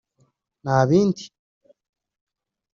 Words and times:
n’abindi) 0.63 1.25